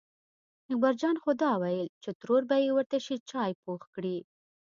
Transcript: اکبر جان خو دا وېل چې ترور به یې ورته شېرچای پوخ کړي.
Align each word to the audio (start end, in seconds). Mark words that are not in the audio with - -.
اکبر 0.69 0.93
جان 1.01 1.15
خو 1.21 1.31
دا 1.43 1.51
وېل 1.61 1.87
چې 2.03 2.09
ترور 2.19 2.43
به 2.49 2.55
یې 2.63 2.69
ورته 2.73 2.97
شېرچای 3.05 3.51
پوخ 3.63 3.81
کړي. 3.93 4.17